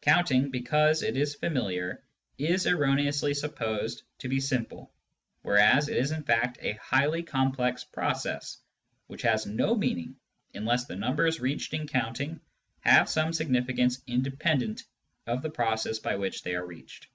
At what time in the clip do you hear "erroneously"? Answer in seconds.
2.66-3.34